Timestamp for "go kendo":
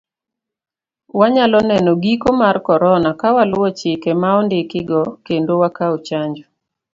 4.89-5.51